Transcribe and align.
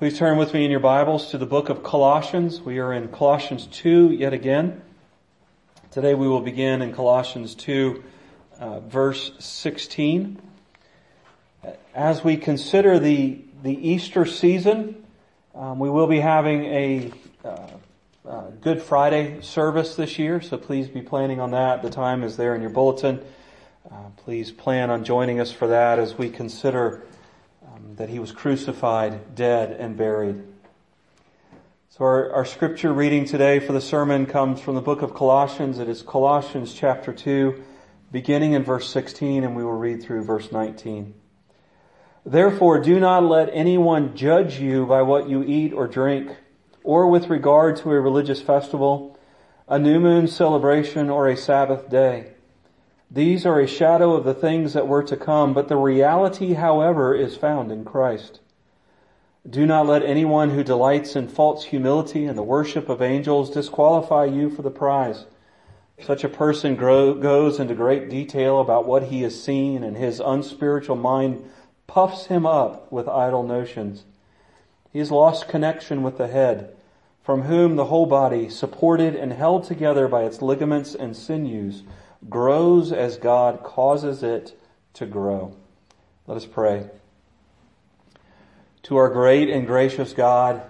Please 0.00 0.16
turn 0.16 0.38
with 0.38 0.54
me 0.54 0.64
in 0.64 0.70
your 0.70 0.80
Bibles 0.80 1.30
to 1.32 1.36
the 1.36 1.44
book 1.44 1.68
of 1.68 1.82
Colossians. 1.82 2.62
We 2.62 2.78
are 2.78 2.90
in 2.90 3.08
Colossians 3.08 3.66
2 3.66 4.12
yet 4.12 4.32
again. 4.32 4.80
Today 5.90 6.14
we 6.14 6.26
will 6.26 6.40
begin 6.40 6.80
in 6.80 6.94
Colossians 6.94 7.54
2, 7.54 8.02
uh, 8.58 8.80
verse 8.80 9.32
16. 9.40 10.40
As 11.94 12.24
we 12.24 12.38
consider 12.38 12.98
the, 12.98 13.42
the 13.62 13.74
Easter 13.90 14.24
season, 14.24 15.04
um, 15.54 15.78
we 15.78 15.90
will 15.90 16.06
be 16.06 16.20
having 16.20 16.64
a 16.64 17.12
uh, 17.44 17.66
uh, 18.26 18.44
Good 18.62 18.80
Friday 18.80 19.42
service 19.42 19.96
this 19.96 20.18
year, 20.18 20.40
so 20.40 20.56
please 20.56 20.88
be 20.88 21.02
planning 21.02 21.40
on 21.40 21.50
that. 21.50 21.82
The 21.82 21.90
time 21.90 22.22
is 22.22 22.38
there 22.38 22.54
in 22.54 22.62
your 22.62 22.70
bulletin. 22.70 23.22
Uh, 23.92 23.96
please 24.16 24.50
plan 24.50 24.88
on 24.88 25.04
joining 25.04 25.40
us 25.40 25.52
for 25.52 25.66
that 25.66 25.98
as 25.98 26.16
we 26.16 26.30
consider 26.30 27.02
that 28.00 28.08
he 28.08 28.18
was 28.18 28.32
crucified, 28.32 29.34
dead, 29.34 29.72
and 29.72 29.94
buried. 29.94 30.42
So 31.90 32.02
our, 32.06 32.32
our 32.32 32.44
scripture 32.46 32.94
reading 32.94 33.26
today 33.26 33.60
for 33.60 33.74
the 33.74 33.80
sermon 33.82 34.24
comes 34.24 34.58
from 34.58 34.74
the 34.74 34.80
book 34.80 35.02
of 35.02 35.12
Colossians. 35.12 35.78
It 35.78 35.86
is 35.86 36.00
Colossians 36.00 36.72
chapter 36.72 37.12
2, 37.12 37.62
beginning 38.10 38.54
in 38.54 38.64
verse 38.64 38.88
16, 38.88 39.44
and 39.44 39.54
we 39.54 39.62
will 39.62 39.76
read 39.76 40.02
through 40.02 40.24
verse 40.24 40.50
19. 40.50 41.12
Therefore, 42.24 42.80
do 42.80 42.98
not 42.98 43.24
let 43.24 43.50
anyone 43.52 44.16
judge 44.16 44.58
you 44.58 44.86
by 44.86 45.02
what 45.02 45.28
you 45.28 45.42
eat 45.42 45.74
or 45.74 45.86
drink, 45.86 46.34
or 46.82 47.06
with 47.06 47.28
regard 47.28 47.76
to 47.76 47.90
a 47.90 48.00
religious 48.00 48.40
festival, 48.40 49.18
a 49.68 49.78
new 49.78 50.00
moon 50.00 50.26
celebration, 50.26 51.10
or 51.10 51.28
a 51.28 51.36
Sabbath 51.36 51.90
day 51.90 52.32
these 53.10 53.44
are 53.44 53.58
a 53.58 53.66
shadow 53.66 54.14
of 54.14 54.24
the 54.24 54.34
things 54.34 54.72
that 54.74 54.86
were 54.86 55.02
to 55.02 55.16
come, 55.16 55.52
but 55.52 55.68
the 55.68 55.76
reality, 55.76 56.54
however, 56.54 57.12
is 57.12 57.36
found 57.36 57.72
in 57.72 57.84
Christ. 57.84 58.38
Do 59.48 59.66
not 59.66 59.86
let 59.86 60.04
anyone 60.04 60.50
who 60.50 60.62
delights 60.62 61.16
in 61.16 61.26
false 61.26 61.64
humility 61.64 62.26
and 62.26 62.38
the 62.38 62.42
worship 62.42 62.88
of 62.88 63.02
angels 63.02 63.50
disqualify 63.50 64.26
you 64.26 64.48
for 64.48 64.62
the 64.62 64.70
prize. 64.70 65.24
Such 66.00 66.22
a 66.22 66.28
person 66.28 66.76
grow, 66.76 67.14
goes 67.14 67.58
into 67.58 67.74
great 67.74 68.08
detail 68.08 68.60
about 68.60 68.86
what 68.86 69.04
he 69.04 69.22
has 69.22 69.42
seen 69.42 69.82
and 69.82 69.96
his 69.96 70.20
unspiritual 70.20 70.96
mind 70.96 71.44
puffs 71.86 72.26
him 72.26 72.46
up 72.46 72.92
with 72.92 73.08
idle 73.08 73.42
notions. 73.42 74.04
He 74.92 75.00
has 75.00 75.10
lost 75.10 75.48
connection 75.48 76.02
with 76.02 76.16
the 76.16 76.28
head, 76.28 76.76
from 77.22 77.42
whom 77.42 77.76
the 77.76 77.86
whole 77.86 78.06
body, 78.06 78.48
supported 78.48 79.16
and 79.16 79.32
held 79.32 79.64
together 79.64 80.06
by 80.06 80.24
its 80.24 80.40
ligaments 80.40 80.94
and 80.94 81.16
sinews, 81.16 81.82
grows 82.28 82.92
as 82.92 83.16
God 83.16 83.62
causes 83.62 84.22
it 84.22 84.58
to 84.94 85.06
grow. 85.06 85.56
Let 86.26 86.36
us 86.36 86.46
pray. 86.46 86.88
To 88.84 88.96
our 88.96 89.08
great 89.08 89.48
and 89.48 89.66
gracious 89.66 90.12
God, 90.12 90.62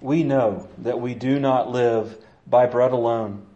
we 0.00 0.22
know 0.22 0.68
that 0.78 1.00
we 1.00 1.14
do 1.14 1.38
not 1.38 1.70
live 1.70 2.16
by 2.46 2.66
bread 2.66 2.92
alone. 2.92 3.46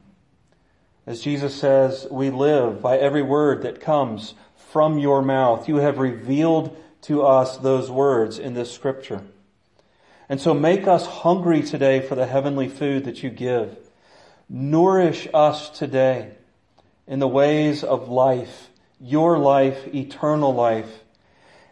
As 1.06 1.20
Jesus 1.20 1.54
says, 1.54 2.06
we 2.10 2.30
live 2.30 2.82
by 2.82 2.98
every 2.98 3.22
word 3.22 3.62
that 3.62 3.80
comes 3.80 4.34
from 4.56 4.98
your 4.98 5.22
mouth. 5.22 5.68
You 5.68 5.76
have 5.76 5.98
revealed 5.98 6.76
to 7.02 7.22
us 7.22 7.56
those 7.58 7.90
words 7.90 8.38
in 8.38 8.54
this 8.54 8.72
scripture. 8.72 9.22
And 10.28 10.40
so 10.40 10.54
make 10.54 10.88
us 10.88 11.06
hungry 11.06 11.62
today 11.62 12.00
for 12.00 12.16
the 12.16 12.26
heavenly 12.26 12.68
food 12.68 13.04
that 13.04 13.22
you 13.22 13.30
give. 13.30 13.76
Nourish 14.48 15.28
us 15.32 15.70
today 15.70 16.32
in 17.06 17.18
the 17.18 17.28
ways 17.28 17.84
of 17.84 18.08
life, 18.08 18.68
your 19.00 19.38
life, 19.38 19.94
eternal 19.94 20.54
life, 20.54 21.04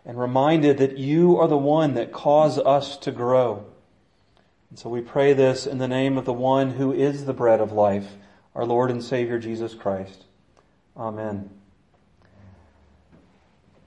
and 0.05 0.19
reminded 0.19 0.79
that 0.79 0.99
you 0.99 1.39
are 1.39 1.49
the 1.49 1.57
one 1.57 1.95
that 1.95 2.13
cause 2.13 2.59
us 2.59 2.97
to 2.99 3.11
grow. 3.11 3.65
And 4.71 4.79
so 4.79 4.91
we 4.91 5.01
pray 5.01 5.33
this 5.33 5.67
in 5.67 5.79
the 5.79 5.89
name 5.89 6.19
of 6.19 6.25
the 6.25 6.33
one 6.33 6.71
who 6.71 6.93
is 6.93 7.25
the 7.25 7.33
bread 7.33 7.61
of 7.61 7.73
life, 7.73 8.17
our 8.55 8.65
Lord 8.65 8.91
and 8.91 9.03
Savior 9.03 9.39
Jesus 9.39 9.75
Christ. 9.75 10.25
Amen. 10.97 11.51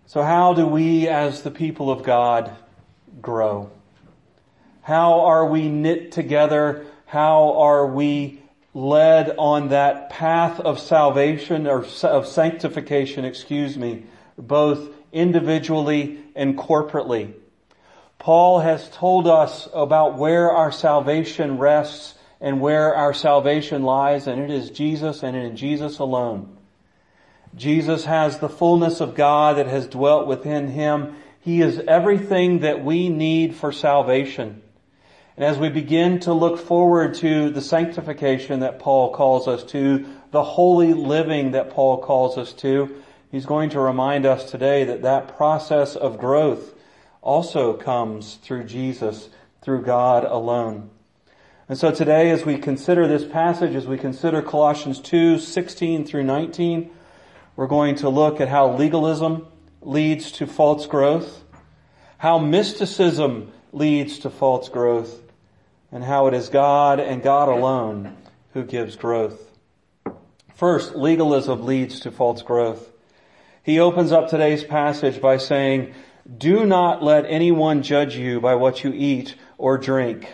So 0.06 0.24
how 0.24 0.54
do 0.54 0.66
we 0.66 1.08
as 1.08 1.44
the 1.44 1.52
people 1.52 1.92
of 1.92 2.04
God 2.04 2.56
grow? 3.22 3.70
How 4.82 5.26
are 5.26 5.46
we 5.46 5.68
knit 5.68 6.14
together? 6.14 6.86
How 7.06 7.60
are 7.60 7.86
we 7.86 8.42
led 8.78 9.34
on 9.40 9.70
that 9.70 10.08
path 10.12 10.60
of 10.60 10.80
salvation 10.80 11.66
or 11.66 11.84
of 12.04 12.28
sanctification, 12.28 13.26
excuse 13.26 13.76
me, 13.76 14.04
both 14.38 14.94
individually 15.12 16.20
and 16.36 16.56
corporately. 16.56 17.34
Paul 18.20 18.60
has 18.60 18.88
told 18.90 19.28
us 19.28 19.68
about 19.74 20.20
where 20.20 20.52
our 20.52 20.72
salvation 20.72 21.58
rests 21.58 22.14
and 22.40 22.62
where 22.62 22.94
our 22.94 23.16
salvation 23.16 23.82
lies, 23.82 24.28
and 24.28 24.40
it 24.40 24.52
is 24.52 24.70
Jesus 24.70 25.24
and 25.24 25.36
in 25.36 25.56
Jesus 25.56 25.98
alone. 25.98 26.56
Jesus 27.56 28.06
has 28.06 28.38
the 28.38 28.48
fullness 28.48 29.02
of 29.02 29.16
God 29.16 29.58
that 29.58 29.66
has 29.66 29.88
dwelt 29.88 30.28
within 30.28 30.68
him. 30.68 31.16
He 31.40 31.64
is 31.64 31.80
everything 31.88 32.60
that 32.60 32.86
we 32.86 33.10
need 33.10 33.56
for 33.56 33.72
salvation. 33.72 34.62
And 35.38 35.46
as 35.46 35.60
we 35.60 35.70
begin 35.70 36.20
to 36.22 36.34
look 36.34 36.58
forward 36.58 37.14
to 37.16 37.52
the 37.52 37.62
sanctification 37.62 38.62
that 38.62 38.80
Paul 38.80 39.14
calls 39.14 39.48
us 39.48 39.64
to, 39.66 40.04
the 40.32 40.44
holy 40.44 40.96
living 40.96 41.52
that 41.52 41.70
Paul 41.70 42.00
calls 42.00 42.40
us 42.40 42.54
to, 42.54 43.04
he's 43.32 43.46
going 43.46 43.70
to 43.70 43.80
remind 43.80 44.26
us 44.26 44.50
today 44.50 44.84
that 44.86 45.04
that 45.04 45.38
process 45.38 45.96
of 45.96 46.18
growth 46.18 46.74
also 47.22 47.74
comes 47.74 48.40
through 48.42 48.64
Jesus, 48.64 49.30
through 49.62 49.84
God 49.84 50.24
alone. 50.24 50.90
And 51.70 51.78
so 51.78 51.92
today 51.92 52.32
as 52.32 52.44
we 52.44 52.58
consider 52.58 53.08
this 53.08 53.24
passage, 53.24 53.76
as 53.76 53.86
we 53.86 54.00
consider 54.00 54.42
Colossians 54.42 55.00
2, 55.02 55.38
16 55.38 56.06
through 56.06 56.24
19, 56.24 56.90
we're 57.56 57.68
going 57.68 57.94
to 57.98 58.10
look 58.10 58.42
at 58.42 58.48
how 58.48 58.76
legalism 58.76 59.46
leads 59.82 60.32
to 60.32 60.48
false 60.48 60.88
growth, 60.88 61.44
how 62.18 62.40
mysticism 62.40 63.52
leads 63.72 64.18
to 64.20 64.32
false 64.32 64.70
growth, 64.70 65.26
and 65.92 66.04
how 66.04 66.28
it 66.28 66.34
is 66.34 66.50
God 66.50 67.00
and 67.00 67.24
God 67.24 67.50
alone 67.50 68.18
who 68.54 68.64
gives 68.64 68.96
growth. 68.96 69.52
First, 70.56 70.96
legalism 70.96 71.66
leads 71.66 72.00
to 72.02 72.12
false 72.12 72.42
growth. 72.42 72.92
He 73.64 73.80
opens 73.80 74.12
up 74.12 74.30
today's 74.30 74.64
passage 74.64 75.22
by 75.22 75.38
saying, 75.38 75.94
do 76.38 76.66
not 76.66 77.04
let 77.04 77.26
anyone 77.26 77.84
judge 77.84 78.16
you 78.16 78.42
by 78.42 78.56
what 78.56 78.84
you 78.84 78.92
eat 78.94 79.36
or 79.58 79.78
drink. 79.78 80.28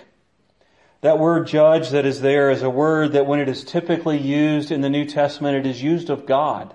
That 1.02 1.19
word 1.19 1.47
judge 1.47 1.90
that 1.90 2.06
is 2.06 2.22
there 2.22 2.50
is 2.50 2.63
a 2.63 2.69
word 2.69 3.12
that 3.12 3.25
when 3.25 3.40
it 3.40 3.50
is 3.50 3.63
typically 3.63 4.18
used 4.18 4.72
in 4.72 4.81
the 4.81 4.90
New 4.90 5.06
Testament, 5.06 5.58
it 5.58 5.69
is 5.69 5.84
used 5.84 6.09
of 6.09 6.25
God 6.25 6.74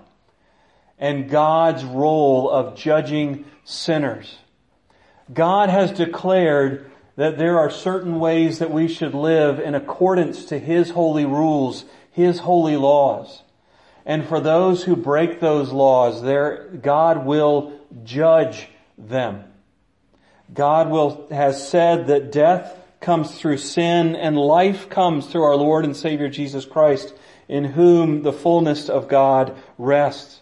and 0.99 1.29
God's 1.29 1.83
role 1.83 2.49
of 2.49 2.75
judging 2.75 3.45
sinners. 3.63 4.37
God 5.33 5.69
has 5.69 5.91
declared 5.91 6.91
that 7.19 7.37
there 7.37 7.59
are 7.59 7.69
certain 7.69 8.17
ways 8.17 8.59
that 8.59 8.71
we 8.71 8.87
should 8.87 9.13
live 9.13 9.59
in 9.59 9.75
accordance 9.75 10.45
to 10.45 10.57
His 10.57 10.91
holy 10.91 11.25
rules, 11.25 11.83
His 12.13 12.39
holy 12.39 12.77
laws. 12.77 13.41
And 14.05 14.25
for 14.25 14.39
those 14.39 14.85
who 14.85 14.95
break 14.95 15.41
those 15.41 15.73
laws, 15.73 16.21
there, 16.21 16.69
God 16.81 17.25
will 17.25 17.77
judge 18.05 18.69
them. 18.97 19.43
God 20.53 20.89
will, 20.89 21.27
has 21.29 21.67
said 21.67 22.07
that 22.07 22.31
death 22.31 22.73
comes 23.01 23.37
through 23.37 23.57
sin 23.57 24.15
and 24.15 24.37
life 24.37 24.87
comes 24.89 25.27
through 25.27 25.43
our 25.43 25.57
Lord 25.57 25.83
and 25.83 25.97
Savior 25.97 26.29
Jesus 26.29 26.63
Christ, 26.63 27.13
in 27.49 27.65
whom 27.65 28.23
the 28.23 28.31
fullness 28.31 28.87
of 28.87 29.09
God 29.09 29.57
rests. 29.77 30.39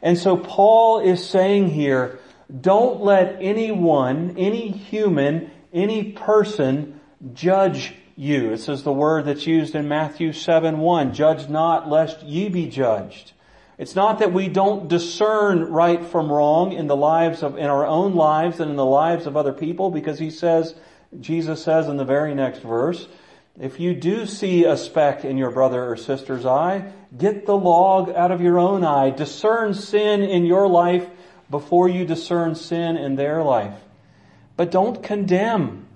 And 0.00 0.16
so 0.16 0.38
Paul 0.38 1.00
is 1.00 1.28
saying 1.28 1.68
here, 1.68 2.18
don't 2.58 3.02
let 3.02 3.36
anyone, 3.42 4.36
any 4.38 4.68
human, 4.70 5.50
any 5.72 6.12
person 6.12 7.00
judge 7.32 7.94
you. 8.16 8.50
This 8.50 8.68
is 8.68 8.82
the 8.82 8.92
word 8.92 9.24
that's 9.24 9.46
used 9.46 9.74
in 9.74 9.88
Matthew 9.88 10.32
7 10.32 10.78
1. 10.78 11.14
Judge 11.14 11.48
not 11.48 11.88
lest 11.88 12.22
ye 12.22 12.48
be 12.48 12.68
judged. 12.68 13.32
It's 13.78 13.96
not 13.96 14.18
that 14.18 14.34
we 14.34 14.48
don't 14.48 14.88
discern 14.88 15.64
right 15.64 16.04
from 16.04 16.30
wrong 16.30 16.72
in 16.72 16.86
the 16.86 16.96
lives 16.96 17.42
of, 17.42 17.56
in 17.56 17.64
our 17.64 17.86
own 17.86 18.14
lives 18.14 18.60
and 18.60 18.70
in 18.70 18.76
the 18.76 18.84
lives 18.84 19.26
of 19.26 19.38
other 19.38 19.54
people 19.54 19.90
because 19.90 20.18
he 20.18 20.30
says, 20.30 20.74
Jesus 21.18 21.64
says 21.64 21.88
in 21.88 21.96
the 21.96 22.04
very 22.04 22.34
next 22.34 22.60
verse, 22.60 23.08
if 23.58 23.80
you 23.80 23.94
do 23.94 24.26
see 24.26 24.64
a 24.64 24.76
speck 24.76 25.24
in 25.24 25.38
your 25.38 25.50
brother 25.50 25.82
or 25.82 25.96
sister's 25.96 26.44
eye, 26.44 26.92
get 27.16 27.46
the 27.46 27.56
log 27.56 28.10
out 28.10 28.30
of 28.30 28.42
your 28.42 28.58
own 28.58 28.84
eye. 28.84 29.10
Discern 29.10 29.72
sin 29.72 30.22
in 30.22 30.44
your 30.44 30.68
life 30.68 31.08
before 31.48 31.88
you 31.88 32.04
discern 32.04 32.54
sin 32.54 32.98
in 32.98 33.16
their 33.16 33.42
life. 33.42 33.74
But 34.60 34.70
don't 34.70 35.02
condemn. 35.02 35.86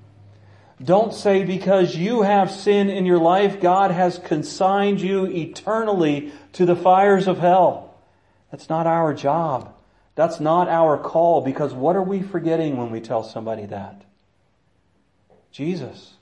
Don't 0.83 1.13
say 1.13 1.45
because 1.45 1.95
you 1.95 2.23
have 2.23 2.51
sin 2.51 2.89
in 2.89 3.05
your 3.05 3.19
life, 3.19 3.61
God 3.61 3.91
has 3.91 4.19
consigned 4.19 5.03
you 5.03 5.27
eternally 5.27 6.33
to 6.55 6.65
the 6.65 6.75
fires 6.75 7.29
of 7.29 7.41
hell. 7.41 7.95
That's 8.51 8.71
not 8.71 8.87
our 8.87 9.13
job. 9.13 9.75
That's 10.15 10.41
not 10.41 10.71
our 10.71 10.97
call 10.97 11.43
because 11.43 11.75
what 11.75 11.95
are 11.95 12.03
we 12.03 12.23
forgetting 12.23 12.79
when 12.79 12.91
we 12.91 13.03
tell 13.03 13.23
somebody 13.23 13.67
that? 13.67 14.01
Jesus. 15.53 16.15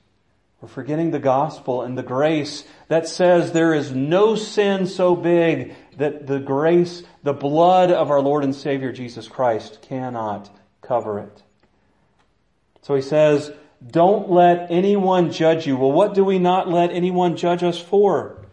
We're 0.59 0.67
forgetting 0.67 1.11
the 1.11 1.19
gospel 1.19 1.81
and 1.81 1.97
the 1.97 2.03
grace 2.03 2.65
that 2.89 3.07
says 3.07 3.53
there 3.53 3.73
is 3.73 3.93
no 3.93 4.35
sin 4.35 4.87
so 4.87 5.15
big 5.15 5.75
that 5.95 6.27
the 6.27 6.39
grace, 6.39 7.03
the 7.23 7.31
blood 7.31 7.89
of 7.89 8.11
our 8.11 8.19
Lord 8.19 8.43
and 8.43 8.53
Savior 8.53 8.91
Jesus 8.91 9.29
Christ 9.29 9.81
cannot 9.81 10.53
cover 10.81 11.19
it. 11.19 11.43
So 12.83 12.95
he 12.95 13.01
says, 13.01 13.51
don't 13.85 14.29
let 14.29 14.69
anyone 14.69 15.31
judge 15.31 15.65
you. 15.65 15.75
Well, 15.75 15.91
what 15.91 16.13
do 16.13 16.23
we 16.23 16.37
not 16.37 16.69
let 16.69 16.91
anyone 16.91 17.35
judge 17.35 17.63
us 17.63 17.79
for? 17.79 18.45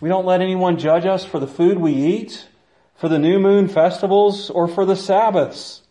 We 0.00 0.08
don't 0.08 0.24
let 0.24 0.40
anyone 0.40 0.78
judge 0.78 1.04
us 1.04 1.24
for 1.24 1.38
the 1.38 1.46
food 1.46 1.78
we 1.78 1.92
eat, 1.92 2.48
for 2.94 3.08
the 3.08 3.18
new 3.18 3.38
moon 3.38 3.68
festivals, 3.68 4.50
or 4.50 4.68
for 4.68 4.84
the 4.84 4.96
Sabbaths. 4.96 5.82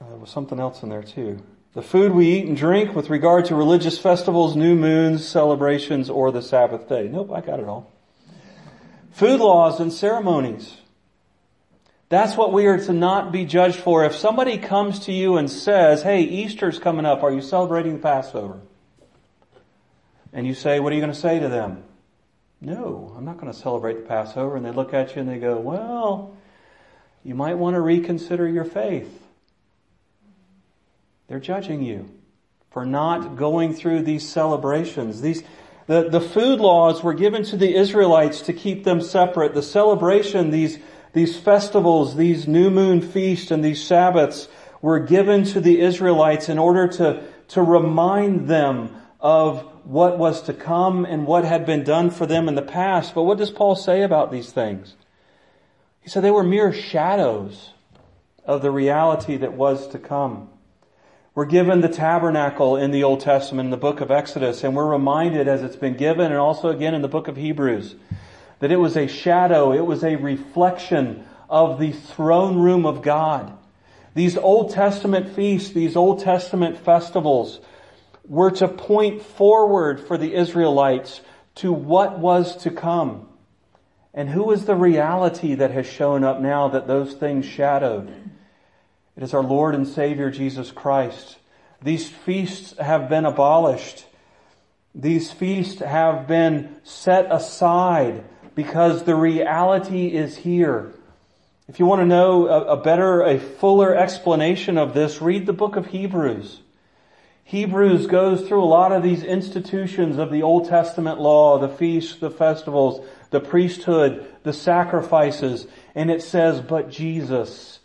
Uh, 0.00 0.08
there 0.08 0.18
was 0.18 0.30
something 0.30 0.60
else 0.60 0.82
in 0.82 0.88
there 0.88 1.02
too. 1.02 1.42
The 1.74 1.82
food 1.82 2.12
we 2.12 2.28
eat 2.28 2.46
and 2.46 2.56
drink 2.56 2.94
with 2.94 3.10
regard 3.10 3.46
to 3.46 3.54
religious 3.56 3.98
festivals, 3.98 4.54
new 4.54 4.74
moons, 4.76 5.26
celebrations, 5.26 6.08
or 6.10 6.30
the 6.30 6.42
Sabbath 6.42 6.88
day. 6.88 7.08
Nope, 7.08 7.32
I 7.32 7.40
got 7.40 7.58
it 7.58 7.66
all. 7.66 7.92
Food 9.10 9.40
laws 9.40 9.80
and 9.80 9.92
ceremonies. 9.92 10.76
That's 12.14 12.36
what 12.36 12.52
we 12.52 12.66
are 12.66 12.78
to 12.78 12.92
not 12.92 13.32
be 13.32 13.44
judged 13.44 13.74
for. 13.74 14.04
If 14.04 14.14
somebody 14.14 14.56
comes 14.56 15.00
to 15.06 15.12
you 15.12 15.36
and 15.36 15.50
says, 15.50 16.04
hey, 16.04 16.22
Easter's 16.22 16.78
coming 16.78 17.04
up, 17.04 17.24
are 17.24 17.32
you 17.32 17.40
celebrating 17.40 17.94
the 17.94 17.98
Passover? 17.98 18.60
And 20.32 20.46
you 20.46 20.54
say, 20.54 20.78
what 20.78 20.92
are 20.92 20.94
you 20.94 21.00
going 21.00 21.12
to 21.12 21.18
say 21.18 21.40
to 21.40 21.48
them? 21.48 21.82
No, 22.60 23.12
I'm 23.16 23.24
not 23.24 23.38
going 23.38 23.52
to 23.52 23.58
celebrate 23.58 23.94
the 23.94 24.06
Passover. 24.06 24.54
And 24.54 24.64
they 24.64 24.70
look 24.70 24.94
at 24.94 25.16
you 25.16 25.22
and 25.22 25.28
they 25.28 25.40
go, 25.40 25.58
well, 25.58 26.36
you 27.24 27.34
might 27.34 27.54
want 27.54 27.74
to 27.74 27.80
reconsider 27.80 28.48
your 28.48 28.64
faith. 28.64 29.20
They're 31.26 31.40
judging 31.40 31.82
you 31.82 32.08
for 32.70 32.86
not 32.86 33.34
going 33.34 33.74
through 33.74 34.02
these 34.02 34.28
celebrations. 34.28 35.20
These, 35.20 35.42
the, 35.88 36.08
the 36.08 36.20
food 36.20 36.60
laws 36.60 37.02
were 37.02 37.14
given 37.14 37.42
to 37.46 37.56
the 37.56 37.74
Israelites 37.74 38.42
to 38.42 38.52
keep 38.52 38.84
them 38.84 39.00
separate. 39.00 39.52
The 39.52 39.62
celebration, 39.62 40.52
these 40.52 40.78
these 41.14 41.36
festivals, 41.36 42.16
these 42.16 42.46
new 42.46 42.70
moon 42.70 43.00
feasts 43.00 43.50
and 43.50 43.64
these 43.64 43.82
Sabbaths 43.82 44.48
were 44.82 44.98
given 44.98 45.44
to 45.44 45.60
the 45.60 45.80
Israelites 45.80 46.48
in 46.48 46.58
order 46.58 46.88
to, 46.88 47.22
to 47.48 47.62
remind 47.62 48.48
them 48.48 48.94
of 49.20 49.62
what 49.84 50.18
was 50.18 50.42
to 50.42 50.52
come 50.52 51.04
and 51.04 51.26
what 51.26 51.44
had 51.44 51.64
been 51.64 51.84
done 51.84 52.10
for 52.10 52.26
them 52.26 52.48
in 52.48 52.56
the 52.56 52.62
past. 52.62 53.14
But 53.14 53.22
what 53.22 53.38
does 53.38 53.50
Paul 53.50 53.76
say 53.76 54.02
about 54.02 54.32
these 54.32 54.50
things? 54.50 54.96
He 56.00 56.10
said 56.10 56.22
they 56.22 56.30
were 56.30 56.44
mere 56.44 56.72
shadows 56.72 57.70
of 58.44 58.60
the 58.60 58.70
reality 58.70 59.36
that 59.38 59.54
was 59.54 59.88
to 59.88 59.98
come. 59.98 60.50
We're 61.34 61.46
given 61.46 61.80
the 61.80 61.88
tabernacle 61.88 62.76
in 62.76 62.90
the 62.90 63.04
Old 63.04 63.20
Testament 63.20 63.68
in 63.68 63.70
the 63.70 63.76
book 63.76 64.00
of 64.00 64.10
Exodus, 64.10 64.64
and 64.64 64.76
we're 64.76 64.90
reminded 64.90 65.48
as 65.48 65.62
it's 65.62 65.76
been 65.76 65.96
given 65.96 66.26
and 66.26 66.36
also 66.36 66.68
again 66.68 66.94
in 66.94 67.02
the 67.02 67.08
book 67.08 67.28
of 67.28 67.36
Hebrews 67.36 67.94
that 68.64 68.72
it 68.72 68.80
was 68.80 68.96
a 68.96 69.06
shadow, 69.06 69.74
it 69.74 69.84
was 69.84 70.02
a 70.02 70.16
reflection 70.16 71.22
of 71.50 71.78
the 71.78 71.92
throne 71.92 72.58
room 72.58 72.86
of 72.86 73.02
God. 73.02 73.54
These 74.14 74.38
Old 74.38 74.70
Testament 74.70 75.36
feasts, 75.36 75.74
these 75.74 75.96
Old 75.96 76.20
Testament 76.20 76.78
festivals 76.78 77.60
were 78.26 78.50
to 78.52 78.66
point 78.66 79.20
forward 79.20 80.00
for 80.00 80.16
the 80.16 80.32
Israelites 80.32 81.20
to 81.56 81.74
what 81.74 82.18
was 82.18 82.56
to 82.62 82.70
come. 82.70 83.28
And 84.14 84.30
who 84.30 84.50
is 84.50 84.64
the 84.64 84.74
reality 84.74 85.56
that 85.56 85.72
has 85.72 85.86
shown 85.86 86.24
up 86.24 86.40
now 86.40 86.68
that 86.68 86.86
those 86.86 87.12
things 87.12 87.44
shadowed? 87.44 88.08
It 89.14 89.22
is 89.22 89.34
our 89.34 89.42
Lord 89.42 89.74
and 89.74 89.86
Savior 89.86 90.30
Jesus 90.30 90.70
Christ. 90.70 91.36
These 91.82 92.08
feasts 92.08 92.78
have 92.78 93.10
been 93.10 93.26
abolished. 93.26 94.06
These 94.94 95.32
feasts 95.32 95.82
have 95.82 96.26
been 96.26 96.76
set 96.82 97.30
aside 97.30 98.24
because 98.54 99.04
the 99.04 99.14
reality 99.14 100.08
is 100.08 100.36
here. 100.36 100.92
If 101.68 101.78
you 101.78 101.86
want 101.86 102.02
to 102.02 102.06
know 102.06 102.46
a, 102.46 102.76
better, 102.76 103.22
a 103.22 103.38
fuller 103.38 103.96
explanation 103.96 104.76
of 104.76 104.92
this, 104.92 105.22
read 105.22 105.46
the 105.46 105.52
book 105.52 105.76
of 105.76 105.86
Hebrews. 105.86 106.60
Hebrews 107.44 108.06
goes 108.06 108.46
through 108.46 108.62
a 108.62 108.66
lot 108.66 108.92
of 108.92 109.02
these 109.02 109.22
institutions 109.22 110.18
of 110.18 110.30
the 110.30 110.42
Old 110.42 110.68
Testament 110.68 111.20
law, 111.20 111.58
the 111.58 111.68
feasts, 111.68 112.16
the 112.16 112.30
festivals, 112.30 113.06
the 113.30 113.40
priesthood, 113.40 114.26
the 114.42 114.52
sacrifices, 114.52 115.66
and 115.94 116.10
it 116.10 116.22
says, 116.22 116.60
but 116.60 116.90
Jesus 116.90 117.80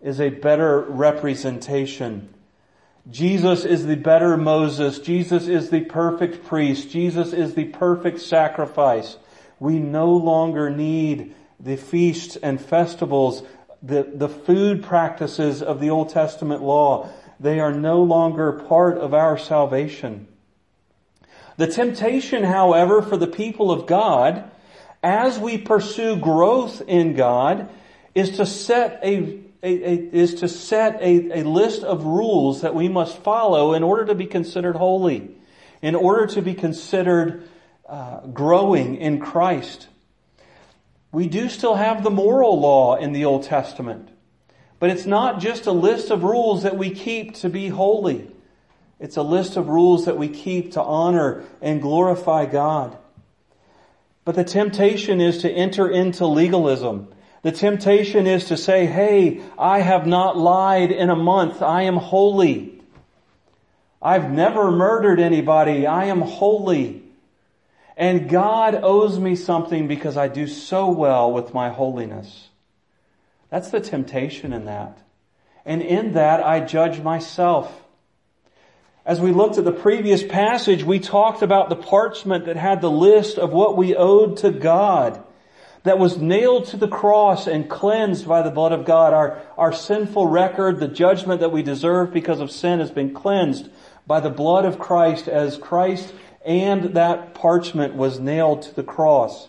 is 0.00 0.20
a 0.20 0.30
better 0.30 0.80
representation. 0.80 2.28
Jesus 3.10 3.64
is 3.64 3.86
the 3.86 3.96
better 3.96 4.36
Moses. 4.36 5.00
Jesus 5.00 5.48
is 5.48 5.70
the 5.70 5.80
perfect 5.80 6.44
priest. 6.44 6.90
Jesus 6.90 7.32
is 7.32 7.54
the 7.54 7.64
perfect 7.64 8.20
sacrifice. 8.20 9.16
We 9.62 9.78
no 9.78 10.10
longer 10.10 10.70
need 10.70 11.36
the 11.60 11.76
feasts 11.76 12.34
and 12.34 12.60
festivals, 12.60 13.44
the, 13.80 14.02
the 14.12 14.28
food 14.28 14.82
practices 14.82 15.62
of 15.62 15.78
the 15.78 15.88
Old 15.88 16.08
Testament 16.08 16.64
law. 16.64 17.08
They 17.38 17.60
are 17.60 17.72
no 17.72 18.02
longer 18.02 18.54
part 18.54 18.98
of 18.98 19.14
our 19.14 19.38
salvation. 19.38 20.26
The 21.58 21.68
temptation, 21.68 22.42
however, 22.42 23.02
for 23.02 23.16
the 23.16 23.28
people 23.28 23.70
of 23.70 23.86
God, 23.86 24.50
as 25.00 25.38
we 25.38 25.58
pursue 25.58 26.16
growth 26.16 26.82
in 26.88 27.14
God, 27.14 27.70
is 28.16 28.38
to 28.38 28.46
set 28.46 28.98
a, 29.04 29.42
a, 29.62 29.68
a 29.68 29.94
is 30.12 30.34
to 30.40 30.48
set 30.48 31.00
a, 31.00 31.42
a 31.42 31.44
list 31.44 31.84
of 31.84 32.02
rules 32.02 32.62
that 32.62 32.74
we 32.74 32.88
must 32.88 33.16
follow 33.18 33.74
in 33.74 33.84
order 33.84 34.06
to 34.06 34.16
be 34.16 34.26
considered 34.26 34.74
holy, 34.74 35.30
in 35.80 35.94
order 35.94 36.26
to 36.26 36.42
be 36.42 36.54
considered 36.54 37.48
uh, 37.92 38.26
growing 38.28 38.96
in 38.96 39.20
Christ. 39.20 39.86
We 41.12 41.28
do 41.28 41.50
still 41.50 41.74
have 41.74 42.02
the 42.02 42.10
moral 42.10 42.58
law 42.58 42.96
in 42.96 43.12
the 43.12 43.26
Old 43.26 43.42
Testament, 43.42 44.08
but 44.78 44.88
it's 44.88 45.04
not 45.04 45.40
just 45.40 45.66
a 45.66 45.72
list 45.72 46.10
of 46.10 46.24
rules 46.24 46.62
that 46.62 46.78
we 46.78 46.88
keep 46.88 47.34
to 47.36 47.50
be 47.50 47.68
holy. 47.68 48.30
It's 48.98 49.18
a 49.18 49.22
list 49.22 49.58
of 49.58 49.68
rules 49.68 50.06
that 50.06 50.16
we 50.16 50.28
keep 50.28 50.72
to 50.72 50.82
honor 50.82 51.44
and 51.60 51.82
glorify 51.82 52.46
God. 52.46 52.96
But 54.24 54.36
the 54.36 54.44
temptation 54.44 55.20
is 55.20 55.42
to 55.42 55.50
enter 55.50 55.86
into 55.86 56.26
legalism. 56.26 57.08
The 57.42 57.52
temptation 57.52 58.26
is 58.26 58.46
to 58.46 58.56
say, 58.56 58.86
hey, 58.86 59.42
I 59.58 59.80
have 59.80 60.06
not 60.06 60.38
lied 60.38 60.92
in 60.92 61.10
a 61.10 61.16
month. 61.16 61.60
I 61.60 61.82
am 61.82 61.96
holy. 61.96 62.80
I've 64.00 64.30
never 64.30 64.70
murdered 64.70 65.20
anybody. 65.20 65.86
I 65.86 66.06
am 66.06 66.22
holy. 66.22 67.01
And 68.02 68.28
God 68.28 68.74
owes 68.82 69.16
me 69.16 69.36
something 69.36 69.86
because 69.86 70.16
I 70.16 70.26
do 70.26 70.48
so 70.48 70.90
well 70.90 71.32
with 71.32 71.54
my 71.54 71.68
holiness. 71.68 72.48
That's 73.48 73.70
the 73.70 73.78
temptation 73.78 74.52
in 74.52 74.64
that. 74.64 74.98
And 75.64 75.80
in 75.80 76.14
that, 76.14 76.44
I 76.44 76.58
judge 76.58 76.98
myself. 76.98 77.72
As 79.06 79.20
we 79.20 79.30
looked 79.30 79.56
at 79.56 79.64
the 79.64 79.70
previous 79.70 80.20
passage, 80.24 80.82
we 80.82 80.98
talked 80.98 81.42
about 81.42 81.68
the 81.68 81.76
parchment 81.76 82.46
that 82.46 82.56
had 82.56 82.80
the 82.80 82.90
list 82.90 83.38
of 83.38 83.52
what 83.52 83.76
we 83.76 83.94
owed 83.94 84.38
to 84.38 84.50
God 84.50 85.22
that 85.84 86.00
was 86.00 86.16
nailed 86.16 86.66
to 86.66 86.76
the 86.76 86.88
cross 86.88 87.46
and 87.46 87.70
cleansed 87.70 88.26
by 88.26 88.42
the 88.42 88.50
blood 88.50 88.72
of 88.72 88.84
God. 88.84 89.14
Our, 89.14 89.40
our 89.56 89.72
sinful 89.72 90.26
record, 90.26 90.80
the 90.80 90.88
judgment 90.88 91.38
that 91.38 91.52
we 91.52 91.62
deserve 91.62 92.12
because 92.12 92.40
of 92.40 92.50
sin 92.50 92.80
has 92.80 92.90
been 92.90 93.14
cleansed 93.14 93.70
by 94.08 94.18
the 94.18 94.28
blood 94.28 94.64
of 94.64 94.80
Christ 94.80 95.28
as 95.28 95.56
Christ 95.56 96.12
and 96.44 96.94
that 96.94 97.34
parchment 97.34 97.94
was 97.94 98.18
nailed 98.18 98.62
to 98.62 98.74
the 98.74 98.82
cross. 98.82 99.48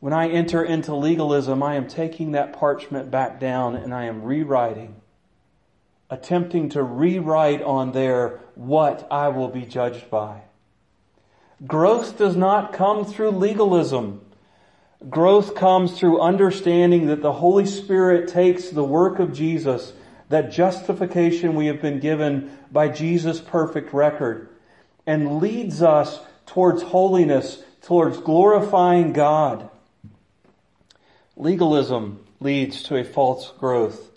When 0.00 0.12
I 0.12 0.28
enter 0.28 0.64
into 0.64 0.94
legalism, 0.96 1.62
I 1.62 1.76
am 1.76 1.86
taking 1.86 2.32
that 2.32 2.52
parchment 2.52 3.10
back 3.10 3.38
down 3.38 3.76
and 3.76 3.94
I 3.94 4.06
am 4.06 4.22
rewriting, 4.22 4.96
attempting 6.10 6.70
to 6.70 6.82
rewrite 6.82 7.62
on 7.62 7.92
there 7.92 8.40
what 8.56 9.06
I 9.10 9.28
will 9.28 9.48
be 9.48 9.62
judged 9.62 10.10
by. 10.10 10.42
Growth 11.64 12.18
does 12.18 12.34
not 12.34 12.72
come 12.72 13.04
through 13.04 13.30
legalism. 13.30 14.20
Growth 15.08 15.54
comes 15.54 15.96
through 15.96 16.20
understanding 16.20 17.06
that 17.06 17.22
the 17.22 17.32
Holy 17.32 17.66
Spirit 17.66 18.28
takes 18.28 18.70
the 18.70 18.82
work 18.82 19.20
of 19.20 19.32
Jesus, 19.32 19.92
that 20.28 20.50
justification 20.50 21.54
we 21.54 21.66
have 21.66 21.80
been 21.80 22.00
given 22.00 22.58
by 22.72 22.88
Jesus' 22.88 23.40
perfect 23.40 23.92
record, 23.92 24.48
and 25.06 25.38
leads 25.40 25.82
us 25.82 26.20
towards 26.46 26.82
holiness, 26.82 27.62
towards 27.82 28.18
glorifying 28.18 29.12
God. 29.12 29.68
Legalism 31.36 32.24
leads 32.40 32.82
to 32.84 32.96
a 32.96 33.04
false 33.04 33.52
growth, 33.58 34.10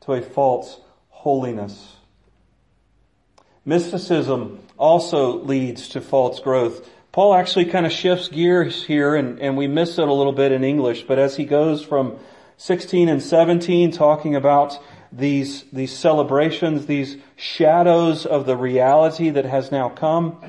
to 0.00 0.12
a 0.12 0.22
false 0.22 0.80
holiness. 1.10 1.96
Mysticism 3.64 4.60
also 4.76 5.38
leads 5.38 5.88
to 5.90 6.00
false 6.00 6.40
growth. 6.40 6.88
Paul 7.12 7.34
actually 7.34 7.66
kind 7.66 7.86
of 7.86 7.92
shifts 7.92 8.28
gears 8.28 8.84
here 8.84 9.14
and, 9.14 9.38
and 9.38 9.56
we 9.56 9.68
miss 9.68 9.98
it 9.98 10.08
a 10.08 10.12
little 10.12 10.32
bit 10.32 10.50
in 10.50 10.64
English, 10.64 11.02
but 11.02 11.18
as 11.18 11.36
he 11.36 11.44
goes 11.44 11.82
from 11.82 12.18
16 12.56 13.08
and 13.08 13.22
17 13.22 13.90
talking 13.90 14.34
about 14.34 14.78
these, 15.10 15.64
these 15.72 15.96
celebrations, 15.96 16.86
these 16.86 17.16
shadows 17.36 18.24
of 18.24 18.46
the 18.46 18.56
reality 18.56 19.30
that 19.30 19.44
has 19.44 19.70
now 19.70 19.88
come. 19.88 20.40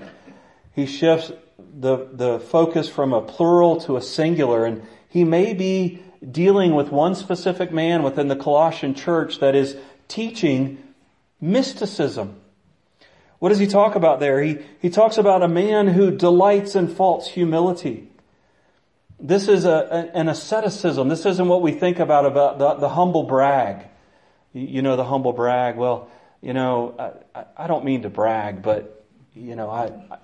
He 0.73 0.85
shifts 0.85 1.31
the, 1.57 2.07
the 2.11 2.39
focus 2.39 2.89
from 2.89 3.13
a 3.13 3.21
plural 3.21 3.79
to 3.81 3.97
a 3.97 4.01
singular 4.01 4.65
and 4.65 4.85
he 5.09 5.23
may 5.23 5.53
be 5.53 6.01
dealing 6.31 6.73
with 6.73 6.89
one 6.89 7.15
specific 7.15 7.71
man 7.71 8.01
within 8.01 8.29
the 8.29 8.35
Colossian 8.35 8.95
church 8.95 9.39
that 9.39 9.55
is 9.55 9.77
teaching 10.07 10.81
mysticism. 11.39 12.39
What 13.39 13.49
does 13.49 13.59
he 13.59 13.67
talk 13.67 13.95
about 13.95 14.19
there? 14.19 14.41
He, 14.41 14.57
he 14.79 14.89
talks 14.89 15.17
about 15.17 15.43
a 15.43 15.47
man 15.47 15.89
who 15.89 16.15
delights 16.15 16.75
in 16.75 16.87
false 16.87 17.27
humility. 17.27 18.09
This 19.23 19.47
is 19.47 19.63
a, 19.63 20.11
an 20.13 20.27
asceticism. 20.27 21.07
This 21.07 21.25
isn't 21.25 21.47
what 21.47 21.61
we 21.61 21.71
think 21.71 21.99
about 21.99 22.25
about 22.25 22.59
the, 22.59 22.73
the 22.73 22.89
humble 22.89 23.23
brag. 23.23 23.85
You 24.51 24.81
know 24.81 24.97
the 24.97 25.05
humble 25.05 25.31
brag. 25.31 25.77
Well, 25.77 26.09
you 26.41 26.51
know, 26.51 27.21
I, 27.33 27.45
I 27.55 27.67
don't 27.67 27.85
mean 27.85 28.01
to 28.01 28.09
brag, 28.09 28.61
but 28.61 29.05
you 29.33 29.55
know, 29.55 29.69
I, 29.69 29.91
I 30.11 30.17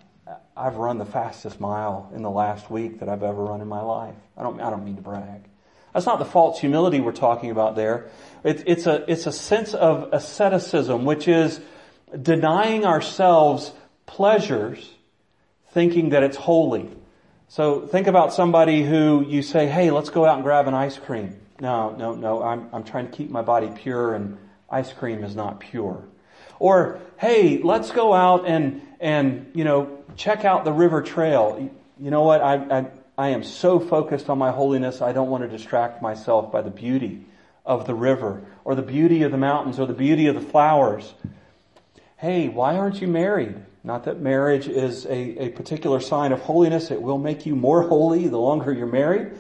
I've 0.56 0.76
run 0.76 0.98
the 0.98 1.06
fastest 1.06 1.62
mile 1.62 2.12
in 2.14 2.24
the 2.24 2.30
last 2.30 2.70
week 2.70 3.00
that 3.00 3.08
I've 3.08 3.24
ever 3.24 3.42
run 3.42 3.62
in 3.62 3.70
my 3.70 3.82
life. 3.82 4.16
I 4.38 4.44
don't 4.44 4.60
I 4.60 4.70
don't 4.70 4.84
mean 4.84 4.98
to 4.98 5.02
brag. 5.02 5.46
That's 5.94 6.06
not 6.06 6.20
the 6.20 6.26
false 6.26 6.60
humility 6.60 7.00
we're 7.00 7.14
talking 7.14 7.52
about 7.52 7.78
there. 7.78 8.10
It's, 8.44 8.62
it's 8.68 8.86
a 8.86 9.10
it's 9.10 9.26
a 9.26 9.32
sense 9.32 9.74
of 9.74 10.10
asceticism, 10.12 11.06
which 11.06 11.30
is 11.30 11.62
denying 12.22 12.86
ourselves 12.86 13.72
pleasures, 14.06 14.94
thinking 15.72 16.10
that 16.10 16.24
it's 16.24 16.36
holy. 16.36 16.90
So 17.52 17.82
think 17.82 18.06
about 18.06 18.32
somebody 18.32 18.84
who 18.84 19.26
you 19.28 19.42
say, 19.42 19.66
hey, 19.66 19.90
let's 19.90 20.12
go 20.12 20.24
out 20.24 20.36
and 20.36 20.44
grab 20.44 20.68
an 20.68 20.76
ice 20.76 21.00
cream. 21.00 21.36
No, 21.60 21.96
no, 21.96 22.14
no, 22.14 22.44
I'm, 22.44 22.70
I'm 22.72 22.84
trying 22.84 23.10
to 23.10 23.12
keep 23.12 23.32
my 23.32 23.42
body 23.42 23.72
pure 23.74 24.14
and 24.14 24.38
ice 24.70 24.94
cream 24.94 25.24
is 25.24 25.36
not 25.36 25.60
pure. 25.60 26.04
Or, 26.60 27.00
hey, 27.18 27.60
let's 27.64 27.90
go 27.90 28.14
out 28.14 28.46
and, 28.46 28.84
and, 29.00 29.50
you 29.56 29.64
know, 29.64 29.98
check 30.16 30.46
out 30.46 30.64
the 30.64 30.72
river 30.72 31.02
trail. 31.02 31.72
You 32.00 32.12
know 32.12 32.22
what? 32.22 32.42
I, 32.42 32.54
I, 32.54 32.86
I 33.18 33.30
am 33.30 33.44
so 33.44 33.80
focused 33.80 34.30
on 34.30 34.38
my 34.38 34.52
holiness, 34.52 35.02
I 35.02 35.12
don't 35.12 35.32
want 35.32 35.44
to 35.44 35.50
distract 35.50 36.04
myself 36.04 36.52
by 36.52 36.62
the 36.62 36.70
beauty 36.70 37.26
of 37.66 37.88
the 37.88 37.96
river 37.96 38.44
or 38.64 38.76
the 38.76 38.84
beauty 38.84 39.24
of 39.24 39.32
the 39.32 39.38
mountains 39.38 39.80
or 39.80 39.88
the 39.88 39.94
beauty 39.94 40.28
of 40.28 40.36
the 40.36 40.42
flowers. 40.42 41.16
Hey, 42.20 42.50
why 42.50 42.76
aren't 42.76 43.00
you 43.00 43.08
married? 43.08 43.56
Not 43.82 44.04
that 44.04 44.20
marriage 44.20 44.68
is 44.68 45.06
a, 45.06 45.46
a 45.46 45.50
particular 45.52 46.02
sign 46.02 46.34
of 46.34 46.42
holiness. 46.42 46.92
It 46.92 47.02
will 47.02 47.18
make 47.18 47.46
you 47.46 47.56
more 47.56 47.84
holy 47.88 48.28
the 48.28 48.38
longer 48.38 48.74
you're 48.74 48.88
married, 48.88 49.32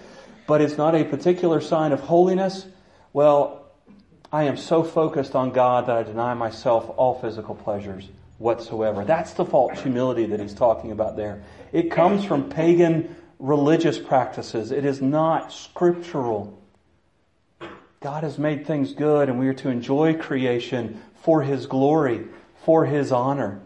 but 0.47 0.61
it's 0.61 0.77
not 0.77 0.95
a 0.95 1.03
particular 1.03 1.59
sign 1.59 1.91
of 1.91 1.99
holiness. 1.99 2.65
Well, 3.11 3.65
I 4.31 4.43
am 4.43 4.55
so 4.55 4.81
focused 4.81 5.35
on 5.35 5.51
God 5.51 5.87
that 5.87 5.97
I 5.97 6.03
deny 6.03 6.33
myself 6.35 6.89
all 6.95 7.19
physical 7.19 7.53
pleasures 7.53 8.07
whatsoever. 8.37 9.03
That's 9.03 9.33
the 9.33 9.43
false 9.43 9.81
humility 9.81 10.25
that 10.27 10.39
he's 10.39 10.53
talking 10.53 10.93
about 10.93 11.17
there. 11.17 11.43
It 11.73 11.91
comes 11.91 12.23
from 12.23 12.49
pagan 12.49 13.13
religious 13.39 13.99
practices. 13.99 14.71
It 14.71 14.85
is 14.85 15.01
not 15.01 15.51
scriptural. 15.51 16.57
God 17.99 18.23
has 18.23 18.37
made 18.37 18.65
things 18.65 18.93
good 18.93 19.27
and 19.27 19.37
we 19.37 19.49
are 19.49 19.53
to 19.55 19.67
enjoy 19.67 20.13
creation 20.13 21.01
for 21.21 21.41
His 21.41 21.67
glory, 21.67 22.25
for 22.63 22.85
His 22.85 23.11
honor. 23.11 23.61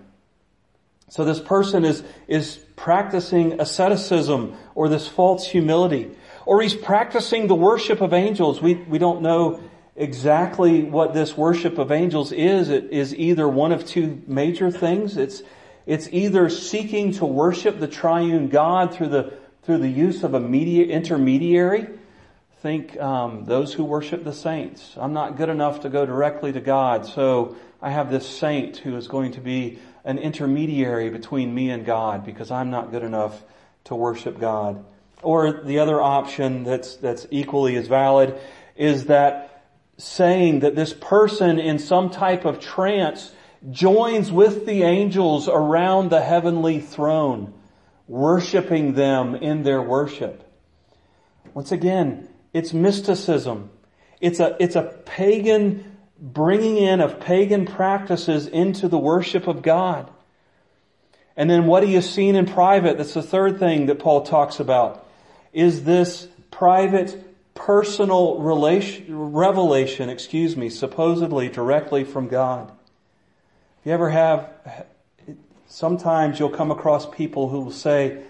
So 1.14 1.26
this 1.26 1.40
person 1.40 1.86
is, 1.86 2.04
is 2.28 2.58
practicing 2.76 3.62
asceticism 3.62 4.58
or 4.74 4.90
this 4.90 5.08
false 5.08 5.46
humility. 5.46 6.10
Or 6.46 6.60
he's 6.60 6.74
practicing 6.74 7.46
the 7.46 7.56
worship 7.56 8.02
of 8.02 8.14
angels. 8.14 8.62
We, 8.62 8.74
we 8.74 8.98
don't 8.98 9.22
know 9.22 9.62
exactly 9.96 10.84
what 10.84 11.14
this 11.14 11.38
worship 11.38 11.78
of 11.78 11.92
angels 11.92 12.32
is. 12.32 12.70
It 12.70 12.86
is 12.92 13.14
either 13.16 13.48
one 13.48 13.72
of 13.72 13.86
two 13.86 14.24
major 14.26 14.72
things. 14.72 15.16
It's, 15.16 15.44
it's 15.86 16.10
either 16.12 16.50
seeking 16.50 17.12
to 17.14 17.26
worship 17.26 17.80
the 17.80 17.88
triune 17.88 18.50
God 18.50 18.96
through 18.96 19.10
the, 19.10 19.34
through 19.62 19.78
the 19.78 19.90
use 19.90 20.24
of 20.24 20.34
a 20.34 20.40
media, 20.40 20.88
intermediary. 20.88 21.88
Think 22.62 23.00
um, 23.00 23.46
those 23.46 23.74
who 23.74 23.84
worship 23.84 24.24
the 24.24 24.34
saints. 24.34 24.96
I'm 24.98 25.14
not 25.14 25.38
good 25.38 25.50
enough 25.50 25.82
to 25.82 25.90
go 25.90 26.06
directly 26.06 26.54
to 26.54 26.62
God, 26.62 27.06
so 27.06 27.56
I 27.84 27.90
have 27.90 28.10
this 28.10 28.26
saint 28.26 28.78
who 28.78 28.96
is 28.96 29.10
going 29.10 29.34
to 29.34 29.42
be 29.42 29.78
an 30.06 30.18
intermediary 30.18 31.10
between 31.10 31.54
me 31.54 31.70
and 31.70 31.86
God 31.86 32.26
because 32.26 32.50
I'm 32.50 32.70
not 32.70 32.92
good 32.92 33.04
enough 33.04 33.44
to 33.84 33.96
worship 33.96 34.40
God. 34.40 34.86
Or 35.22 35.52
the 35.52 35.80
other 35.80 36.02
option 36.02 36.64
that's, 36.64 36.96
that's 36.96 37.28
equally 37.30 37.76
as 37.76 37.90
valid 37.90 38.40
is 38.78 39.08
that 39.08 39.66
saying 39.98 40.62
that 40.62 40.78
this 40.78 40.94
person 40.94 41.60
in 41.60 41.78
some 41.78 42.10
type 42.10 42.46
of 42.46 42.62
trance 42.62 43.34
joins 43.70 44.32
with 44.32 44.66
the 44.66 44.84
angels 44.84 45.50
around 45.50 46.10
the 46.10 46.22
heavenly 46.22 46.80
throne, 46.80 47.54
worshiping 48.08 48.94
them 48.94 49.36
in 49.36 49.64
their 49.64 49.82
worship. 49.82 50.50
Once 51.54 51.74
again, 51.74 52.30
it's 52.54 52.72
mysticism. 52.72 53.70
It's 54.22 54.40
a, 54.40 54.56
it's 54.62 54.78
a 54.78 54.84
pagan 55.06 55.93
bringing 56.24 56.78
in 56.78 57.02
of 57.02 57.20
pagan 57.20 57.66
practices 57.66 58.48
into 58.48 58.88
the 58.88 58.98
worship 58.98 59.46
of 59.46 59.62
God. 59.62 60.10
And 61.36 61.50
then 61.50 61.68
what 61.68 61.84
he 61.84 61.96
has 61.96 62.10
seen 62.10 62.36
in 62.36 62.46
private, 62.46 62.98
that's 62.98 63.14
the 63.14 63.22
third 63.22 63.60
thing 63.60 63.88
that 63.88 64.00
Paul 64.00 64.22
talks 64.22 64.62
about, 64.62 65.06
is 65.52 65.84
this 65.84 66.30
private 66.50 67.22
personal 67.56 68.40
relation, 68.40 69.34
revelation, 69.34 70.10
excuse 70.10 70.56
me, 70.56 70.70
supposedly 70.70 71.50
directly 71.50 72.06
from 72.06 72.30
God. 72.30 72.72
You 73.84 73.92
ever 73.92 74.10
have, 74.10 74.50
sometimes 75.68 76.40
you'll 76.40 76.50
come 76.50 76.72
across 76.72 77.06
people 77.06 77.50
who 77.50 77.60
will 77.60 77.72
say, 77.72 78.24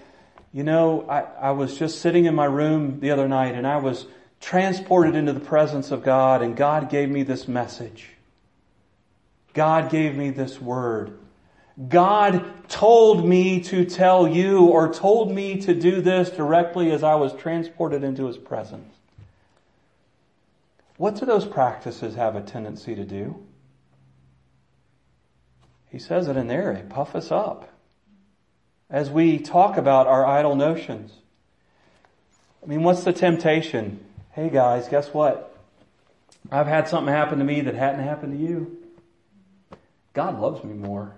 you 0.51 0.63
know, 0.63 1.05
I, 1.07 1.21
I 1.21 1.51
was 1.51 1.77
just 1.77 2.01
sitting 2.01 2.25
in 2.25 2.33
my 2.33 2.45
room 2.45 3.01
the 3.01 3.11
other 3.11 3.27
night 3.27 3.53
and 3.53 3.67
I 3.67 3.77
was 3.77 4.07
transported 4.43 5.15
into 5.15 5.31
the 5.31 5.39
presence 5.39 5.89
of 5.89 6.03
God 6.03 6.41
and 6.41 6.55
God 6.55 6.89
gave 6.89 7.09
me 7.09 7.23
this 7.23 7.47
message. 7.47 8.09
God 9.53 9.89
gave 9.89 10.15
me 10.15 10.31
this 10.31 10.59
word. 10.59 11.17
God 11.87 12.69
told 12.69 13.27
me 13.27 13.61
to 13.61 13.85
tell 13.85 14.27
you 14.27 14.65
or 14.65 14.93
told 14.93 15.31
me 15.31 15.61
to 15.61 15.73
do 15.73 16.01
this 16.01 16.29
directly 16.29 16.91
as 16.91 17.03
I 17.03 17.15
was 17.15 17.33
transported 17.33 18.03
into 18.03 18.27
His 18.27 18.37
presence. 18.37 18.93
What 20.97 21.15
do 21.15 21.25
those 21.25 21.45
practices 21.45 22.15
have 22.15 22.35
a 22.35 22.41
tendency 22.41 22.95
to 22.95 23.05
do? 23.05 23.41
He 25.89 25.99
says 25.99 26.27
it 26.27 26.35
in 26.35 26.47
there, 26.47 26.73
they 26.73 26.81
puff 26.81 27.15
us 27.15 27.31
up. 27.31 27.69
As 28.89 29.09
we 29.09 29.39
talk 29.39 29.77
about 29.77 30.05
our 30.05 30.25
idle 30.25 30.55
notions. 30.55 31.13
I 32.61 32.65
mean, 32.67 32.83
what's 32.83 33.03
the 33.03 33.13
temptation? 33.13 34.03
Hey 34.33 34.49
guys, 34.49 34.87
guess 34.87 35.13
what? 35.13 35.55
I've 36.51 36.65
had 36.65 36.87
something 36.87 37.13
happen 37.13 37.37
to 37.37 37.45
me 37.45 37.61
that 37.61 37.75
hadn't 37.75 38.03
happened 38.03 38.33
to 38.33 38.43
you. 38.43 38.79
God 40.13 40.41
loves 40.41 40.63
me 40.63 40.73
more. 40.73 41.13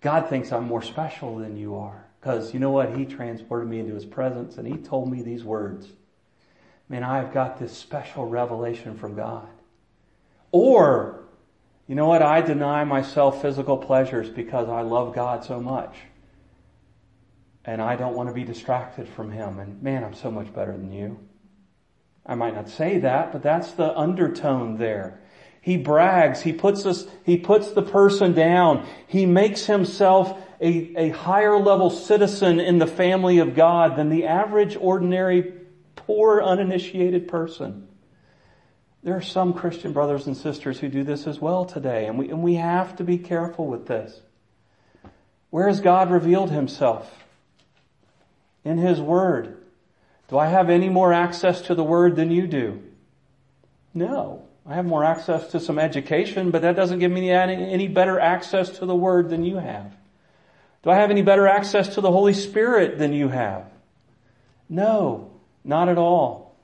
God 0.00 0.30
thinks 0.30 0.52
I'm 0.52 0.64
more 0.64 0.80
special 0.80 1.36
than 1.36 1.58
you 1.58 1.76
are. 1.76 2.06
Because 2.18 2.54
you 2.54 2.60
know 2.60 2.70
what? 2.70 2.96
He 2.96 3.04
transported 3.04 3.68
me 3.68 3.78
into 3.78 3.94
His 3.94 4.06
presence 4.06 4.56
and 4.56 4.66
He 4.66 4.78
told 4.78 5.12
me 5.12 5.20
these 5.20 5.44
words. 5.44 5.86
Man, 6.88 7.04
I've 7.04 7.34
got 7.34 7.58
this 7.58 7.76
special 7.76 8.26
revelation 8.26 8.96
from 8.96 9.14
God. 9.14 9.48
Or, 10.50 11.24
you 11.86 11.94
know 11.94 12.06
what? 12.06 12.22
I 12.22 12.40
deny 12.40 12.84
myself 12.84 13.42
physical 13.42 13.76
pleasures 13.76 14.30
because 14.30 14.70
I 14.70 14.80
love 14.80 15.14
God 15.14 15.44
so 15.44 15.60
much. 15.60 15.94
And 17.66 17.82
I 17.82 17.96
don't 17.96 18.16
want 18.16 18.30
to 18.30 18.34
be 18.34 18.44
distracted 18.44 19.06
from 19.10 19.30
Him. 19.30 19.58
And 19.58 19.82
man, 19.82 20.02
I'm 20.02 20.14
so 20.14 20.30
much 20.30 20.54
better 20.54 20.72
than 20.72 20.90
you. 20.90 21.18
I 22.24 22.34
might 22.34 22.54
not 22.54 22.68
say 22.68 22.98
that, 22.98 23.32
but 23.32 23.42
that's 23.42 23.72
the 23.72 23.96
undertone 23.96 24.76
there. 24.76 25.20
He 25.60 25.76
brags. 25.76 26.40
He 26.42 26.52
puts 26.52 26.86
us, 26.86 27.06
he 27.24 27.36
puts 27.36 27.70
the 27.70 27.82
person 27.82 28.32
down. 28.32 28.86
He 29.06 29.26
makes 29.26 29.66
himself 29.66 30.36
a, 30.60 30.92
a 30.96 31.08
higher 31.10 31.58
level 31.58 31.90
citizen 31.90 32.60
in 32.60 32.78
the 32.78 32.86
family 32.86 33.38
of 33.38 33.54
God 33.54 33.96
than 33.96 34.08
the 34.08 34.26
average, 34.26 34.76
ordinary, 34.76 35.52
poor, 35.96 36.42
uninitiated 36.42 37.28
person. 37.28 37.88
There 39.04 39.16
are 39.16 39.22
some 39.22 39.52
Christian 39.52 39.92
brothers 39.92 40.26
and 40.26 40.36
sisters 40.36 40.78
who 40.78 40.88
do 40.88 41.02
this 41.02 41.26
as 41.26 41.40
well 41.40 41.64
today, 41.64 42.06
and 42.06 42.18
we, 42.18 42.28
and 42.28 42.42
we 42.42 42.54
have 42.54 42.96
to 42.96 43.04
be 43.04 43.18
careful 43.18 43.66
with 43.66 43.86
this. 43.86 44.20
Where 45.50 45.68
has 45.68 45.80
God 45.80 46.10
revealed 46.10 46.50
himself? 46.50 47.24
In 48.64 48.78
his 48.78 49.00
word. 49.00 49.61
Do 50.28 50.38
I 50.38 50.46
have 50.46 50.70
any 50.70 50.88
more 50.88 51.12
access 51.12 51.60
to 51.62 51.74
the 51.74 51.84
Word 51.84 52.16
than 52.16 52.30
you 52.30 52.46
do? 52.46 52.82
No. 53.94 54.42
I 54.64 54.74
have 54.74 54.86
more 54.86 55.04
access 55.04 55.48
to 55.48 55.60
some 55.60 55.78
education, 55.78 56.50
but 56.50 56.62
that 56.62 56.76
doesn't 56.76 57.00
give 57.00 57.10
me 57.10 57.30
any 57.30 57.88
better 57.88 58.20
access 58.20 58.70
to 58.78 58.86
the 58.86 58.94
Word 58.94 59.28
than 59.28 59.44
you 59.44 59.56
have. 59.56 59.92
Do 60.82 60.90
I 60.90 60.96
have 60.96 61.10
any 61.10 61.22
better 61.22 61.46
access 61.46 61.94
to 61.94 62.00
the 62.00 62.10
Holy 62.10 62.34
Spirit 62.34 62.98
than 62.98 63.12
you 63.12 63.28
have? 63.28 63.70
No, 64.68 65.30
not 65.64 65.88
at 65.88 65.98
all. 65.98 66.56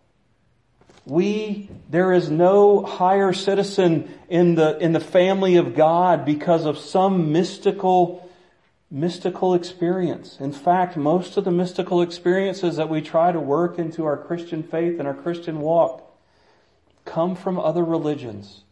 We, 1.04 1.70
there 1.88 2.12
is 2.12 2.30
no 2.30 2.82
higher 2.82 3.32
citizen 3.32 4.12
in 4.28 4.54
the, 4.54 4.76
in 4.78 4.92
the 4.92 5.00
family 5.00 5.56
of 5.56 5.74
God 5.74 6.24
because 6.24 6.66
of 6.66 6.78
some 6.78 7.32
mystical, 7.32 8.27
mystical 8.90 9.54
experience. 9.54 10.38
In 10.40 10.52
fact, 10.52 10.96
most 10.96 11.36
of 11.36 11.44
the 11.44 11.50
mystical 11.50 12.00
experiences 12.00 12.76
that 12.76 12.88
we 12.88 13.00
try 13.00 13.32
to 13.32 13.40
work 13.40 13.78
into 13.78 14.04
our 14.04 14.16
Christian 14.16 14.62
faith 14.62 14.98
and 14.98 15.06
our 15.06 15.14
Christian 15.14 15.60
walk 15.60 16.04
come 17.04 17.34
from 17.34 17.58
other 17.58 17.84
religions, 17.84 18.64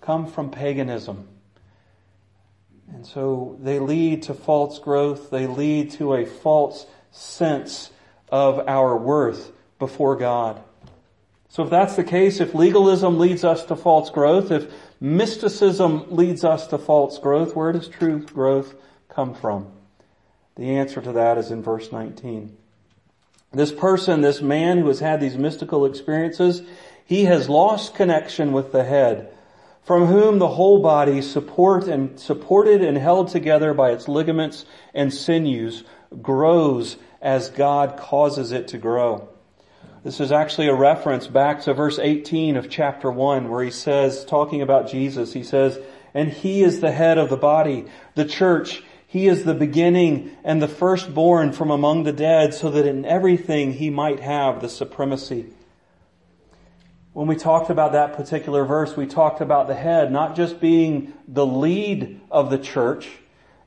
come 0.00 0.26
from 0.26 0.50
paganism. 0.50 1.28
And 2.92 3.06
so 3.06 3.58
they 3.60 3.78
lead 3.78 4.24
to 4.24 4.34
false 4.34 4.78
growth. 4.78 5.30
They 5.30 5.46
lead 5.46 5.92
to 5.92 6.14
a 6.14 6.26
false 6.26 6.86
sense 7.10 7.90
of 8.28 8.68
our 8.68 8.96
worth 8.96 9.52
before 9.78 10.16
God. 10.16 10.60
So 11.48 11.62
if 11.62 11.70
that's 11.70 11.94
the 11.94 12.04
case, 12.04 12.40
if 12.40 12.54
legalism 12.54 13.18
leads 13.18 13.44
us 13.44 13.64
to 13.66 13.76
false 13.76 14.10
growth, 14.10 14.50
if 14.50 14.72
mysticism 15.00 16.06
leads 16.10 16.42
us 16.44 16.66
to 16.68 16.78
false 16.78 17.18
growth, 17.18 17.54
where 17.54 17.72
does 17.72 17.86
true 17.86 18.18
growth 18.20 18.74
come 19.14 19.34
from? 19.34 19.66
The 20.56 20.76
answer 20.76 21.00
to 21.00 21.12
that 21.12 21.38
is 21.38 21.50
in 21.50 21.62
verse 21.62 21.90
19. 21.90 22.56
This 23.52 23.72
person, 23.72 24.20
this 24.20 24.42
man 24.42 24.78
who 24.78 24.88
has 24.88 25.00
had 25.00 25.20
these 25.20 25.36
mystical 25.36 25.84
experiences, 25.86 26.62
he 27.04 27.24
has 27.24 27.48
lost 27.48 27.94
connection 27.94 28.52
with 28.52 28.72
the 28.72 28.84
head, 28.84 29.32
from 29.84 30.06
whom 30.06 30.38
the 30.38 30.48
whole 30.48 30.80
body 30.80 31.20
support 31.20 31.84
and 31.84 32.18
supported 32.18 32.82
and 32.82 32.96
held 32.96 33.28
together 33.28 33.74
by 33.74 33.90
its 33.90 34.08
ligaments 34.08 34.64
and 34.94 35.12
sinews 35.12 35.84
grows 36.22 36.96
as 37.20 37.50
God 37.50 37.96
causes 37.96 38.52
it 38.52 38.68
to 38.68 38.78
grow. 38.78 39.28
This 40.04 40.20
is 40.20 40.32
actually 40.32 40.68
a 40.68 40.74
reference 40.74 41.26
back 41.26 41.62
to 41.62 41.74
verse 41.74 41.98
18 41.98 42.56
of 42.56 42.68
chapter 42.68 43.10
1 43.10 43.48
where 43.48 43.64
he 43.64 43.70
says, 43.70 44.24
talking 44.24 44.60
about 44.60 44.90
Jesus, 44.90 45.32
he 45.32 45.42
says, 45.42 45.78
and 46.12 46.28
he 46.28 46.62
is 46.62 46.80
the 46.80 46.92
head 46.92 47.18
of 47.18 47.28
the 47.28 47.36
body, 47.36 47.86
the 48.14 48.24
church. 48.24 48.83
He 49.14 49.28
is 49.28 49.44
the 49.44 49.54
beginning 49.54 50.36
and 50.42 50.60
the 50.60 50.66
firstborn 50.66 51.52
from 51.52 51.70
among 51.70 52.02
the 52.02 52.12
dead 52.12 52.52
so 52.52 52.68
that 52.72 52.84
in 52.84 53.04
everything 53.04 53.74
he 53.74 53.88
might 53.88 54.18
have 54.18 54.60
the 54.60 54.68
supremacy. 54.68 55.46
When 57.12 57.28
we 57.28 57.36
talked 57.36 57.70
about 57.70 57.92
that 57.92 58.16
particular 58.16 58.64
verse, 58.64 58.96
we 58.96 59.06
talked 59.06 59.40
about 59.40 59.68
the 59.68 59.76
head 59.76 60.10
not 60.10 60.34
just 60.34 60.58
being 60.58 61.12
the 61.28 61.46
lead 61.46 62.22
of 62.28 62.50
the 62.50 62.58
church, 62.58 63.08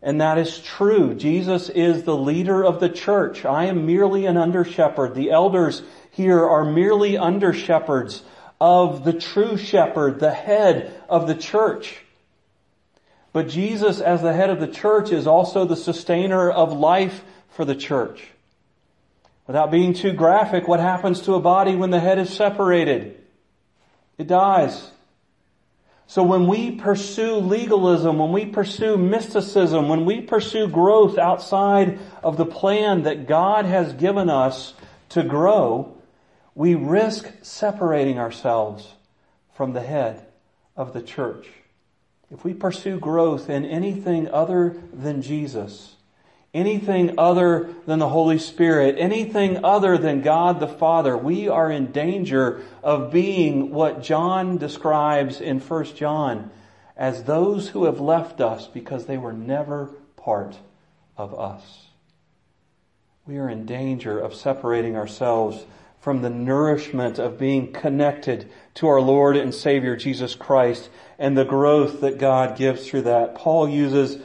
and 0.02 0.20
that 0.20 0.38
is 0.38 0.60
true. 0.60 1.14
Jesus 1.16 1.70
is 1.70 2.04
the 2.04 2.18
leader 2.18 2.66
of 2.66 2.82
the 2.82 2.90
church. 2.90 3.46
I 3.46 3.68
am 3.68 3.86
merely 3.86 4.26
an 4.26 4.36
under 4.36 4.66
shepherd. 4.66 5.16
The 5.16 5.32
elders 5.32 5.82
here 6.12 6.46
are 6.46 6.66
merely 6.66 7.18
under 7.18 7.54
shepherds 7.54 8.22
of 8.60 9.06
the 9.06 9.14
true 9.14 9.56
shepherd, 9.56 10.20
the 10.20 10.34
head 10.34 11.02
of 11.08 11.26
the 11.26 11.36
church. 11.36 12.02
But 13.34 13.50
Jesus, 13.50 14.00
as 14.00 14.22
the 14.22 14.34
head 14.34 14.50
of 14.50 14.60
the 14.60 14.68
church, 14.68 15.12
is 15.12 15.28
also 15.28 15.66
the 15.66 15.76
sustainer 15.76 16.50
of 16.50 16.74
life 16.74 17.24
for 17.50 17.66
the 17.66 17.76
church. 17.76 18.24
Without 19.46 19.72
being 19.72 19.94
too 19.94 20.14
graphic, 20.14 20.68
what 20.68 20.80
happens 20.80 21.22
to 21.22 21.36
a 21.36 21.40
body 21.40 21.76
when 21.76 21.90
the 21.90 22.00
head 22.00 22.20
is 22.20 22.30
separated? 22.30 23.18
It 24.18 24.28
dies. 24.28 24.92
So 26.08 26.24
when 26.24 26.48
we 26.48 26.72
pursue 26.72 27.36
legalism, 27.36 28.18
when 28.18 28.32
we 28.32 28.46
pursue 28.46 28.98
mysticism, 28.98 29.90
when 29.90 30.06
we 30.06 30.22
pursue 30.22 30.68
growth 30.68 31.18
outside 31.18 32.00
of 32.24 32.38
the 32.38 32.46
plan 32.46 33.04
that 33.04 33.28
God 33.28 33.66
has 33.66 33.94
given 33.94 34.30
us 34.30 34.74
to 35.10 35.24
grow, 35.24 35.98
we 36.56 36.76
risk 36.76 37.30
separating 37.42 38.20
ourselves 38.20 38.94
from 39.54 39.74
the 39.74 39.82
head 39.82 40.26
of 40.76 40.94
the 40.94 41.02
church. 41.02 41.48
If 42.32 42.44
we 42.44 42.54
pursue 42.54 43.00
growth 43.00 43.50
in 43.50 43.66
anything 43.66 44.30
other 44.30 44.76
than 44.92 45.22
Jesus, 45.22 45.96
anything 46.54 47.18
other 47.18 47.74
than 47.86 48.00
the 48.00 48.10
Holy 48.10 48.38
Spirit, 48.38 48.96
anything 48.98 49.64
other 49.64 49.98
than 49.98 50.22
God 50.22 50.60
the 50.60 50.68
Father, 50.68 51.16
we 51.16 51.48
are 51.48 51.72
in 51.72 51.92
danger 51.92 52.64
of 52.84 53.12
being 53.12 53.72
what 53.72 54.04
John 54.04 54.58
describes 54.58 55.40
in 55.40 55.60
1 55.60 55.96
John 55.96 56.52
as 56.98 57.24
those 57.24 57.70
who 57.70 57.86
have 57.86 58.02
left 58.02 58.42
us 58.42 58.68
because 58.68 59.06
they 59.06 59.18
were 59.18 59.34
never 59.34 59.92
part 60.16 60.58
of 61.16 61.38
us. 61.38 61.88
We 63.26 63.38
are 63.38 63.50
in 63.50 63.66
danger 63.66 64.20
of 64.20 64.34
separating 64.34 64.96
ourselves 64.96 65.66
from 66.00 66.22
the 66.22 66.30
nourishment 66.30 67.20
of 67.20 67.38
being 67.38 67.72
connected 67.72 68.50
to 68.76 68.88
our 68.88 69.02
Lord 69.02 69.36
and 69.36 69.54
Savior 69.54 69.96
Jesus 69.96 70.36
Christ 70.36 70.90
and 71.20 71.38
the 71.38 71.46
growth 71.46 72.02
that 72.02 72.18
God 72.18 72.58
gives 72.58 72.88
through 72.88 73.04
that. 73.04 73.36
Paul 73.36 73.70
uses 73.70 74.18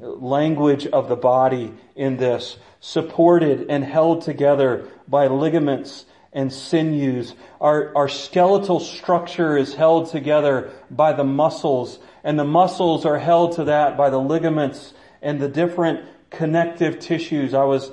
language 0.00 0.86
of 0.86 1.08
the 1.08 1.16
body 1.16 1.72
in 1.94 2.16
this, 2.16 2.56
supported 2.80 3.66
and 3.70 3.82
held 3.82 4.22
together 4.22 4.88
by 5.08 5.26
ligaments 5.26 6.04
and 6.32 6.52
sinews. 6.52 7.34
Our, 7.60 7.96
our 7.96 8.08
skeletal 8.08 8.80
structure 8.80 9.56
is 9.56 9.74
held 9.74 10.10
together 10.10 10.70
by 10.90 11.12
the 11.14 11.24
muscles, 11.24 11.98
and 12.22 12.38
the 12.38 12.44
muscles 12.44 13.06
are 13.06 13.18
held 13.18 13.52
to 13.56 13.64
that 13.64 13.96
by 13.96 14.10
the 14.10 14.20
ligaments 14.20 14.92
and 15.22 15.40
the 15.40 15.48
different 15.48 16.06
connective 16.30 16.98
tissues. 16.98 17.54
I 17.54 17.64
was 17.64 17.90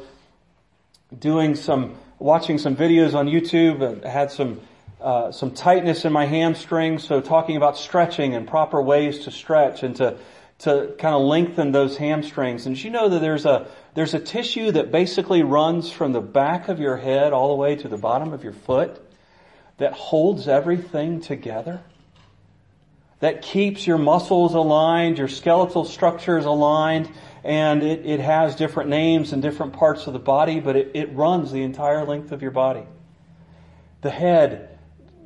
doing 1.18 1.56
some 1.56 1.96
watching 2.20 2.58
some 2.58 2.76
videos 2.76 3.14
on 3.14 3.28
YouTube. 3.28 4.06
I 4.06 4.10
had 4.10 4.32
some 4.32 4.62
uh, 5.04 5.32
some 5.34 5.52
tightness 5.52 6.06
in 6.06 6.14
my 6.14 6.26
hamstrings, 6.26 7.04
so 7.04 7.20
talking 7.20 7.58
about 7.58 7.78
stretching 7.78 8.36
and 8.36 8.48
proper 8.48 8.82
ways 8.82 9.26
to 9.26 9.32
stretch 9.32 9.84
and 9.84 9.98
to 9.98 10.18
to 10.60 10.96
kind 10.98 11.14
of 11.14 11.22
lengthen 11.24 11.74
those 11.74 11.98
hamstrings. 11.98 12.66
And 12.66 12.82
you 12.82 12.90
know 12.90 13.10
that 13.10 13.20
there's 13.20 13.46
a 13.46 13.68
there's 13.96 14.14
a 14.14 14.20
tissue 14.20 14.72
that 14.72 14.92
basically 14.92 15.44
runs 15.44 15.92
from 15.92 16.14
the 16.14 16.22
back 16.22 16.70
of 16.70 16.80
your 16.80 16.96
head 16.96 17.34
all 17.34 17.50
the 17.50 17.56
way 17.56 17.76
to 17.76 17.90
the 17.90 17.98
bottom 17.98 18.32
of 18.32 18.46
your 18.46 18.54
foot 18.54 19.02
that 19.78 19.92
holds 19.92 20.48
everything 20.48 21.20
together. 21.20 21.82
That 23.20 23.42
keeps 23.42 23.86
your 23.86 23.98
muscles 23.98 24.54
aligned, 24.54 25.18
your 25.18 25.28
skeletal 25.28 25.84
structures 25.84 26.46
aligned, 26.46 27.10
and 27.44 27.84
it, 27.84 28.06
it 28.06 28.20
has 28.22 28.56
different 28.56 28.90
names 28.90 29.34
in 29.34 29.42
different 29.42 29.74
parts 29.74 30.08
of 30.08 30.14
the 30.14 30.20
body, 30.20 30.62
but 30.62 30.76
it, 30.76 30.92
it 30.94 31.14
runs 31.14 31.52
the 31.52 31.64
entire 31.64 32.06
length 32.06 32.32
of 32.32 32.42
your 32.42 32.52
body. 32.52 32.84
The 34.02 34.10
head 34.10 34.73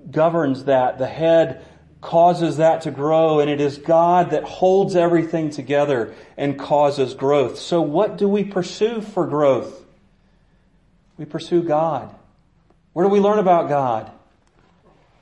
governs 0.10 0.66
that. 0.66 0.98
The 0.98 1.08
head 1.08 1.66
causes 2.02 2.58
that 2.58 2.82
to 2.84 2.92
grow, 2.92 3.40
and 3.40 3.50
it 3.50 3.60
is 3.60 3.78
God 3.78 4.32
that 4.32 4.44
holds 4.44 4.96
everything 4.96 5.50
together 5.50 6.14
and 6.38 6.58
causes 6.58 7.14
growth. 7.14 7.58
So 7.58 7.82
what 7.82 8.18
do 8.18 8.28
we 8.28 8.44
pursue 8.44 9.02
for 9.02 9.26
growth? 9.26 9.84
We 11.18 11.26
pursue 11.26 11.64
God. 11.64 12.14
Where 12.94 13.06
do 13.06 13.10
we 13.12 13.20
learn 13.20 13.40
about 13.40 13.70
God? 13.70 14.12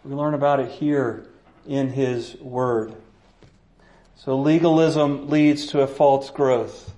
We 0.03 0.13
learn 0.13 0.33
about 0.33 0.59
it 0.59 0.69
here 0.69 1.25
in 1.65 1.89
His 1.89 2.35
Word. 2.35 2.93
So 4.17 4.39
legalism 4.39 5.29
leads 5.29 5.67
to 5.67 5.81
a 5.81 5.87
false 5.87 6.29
growth. 6.29 6.93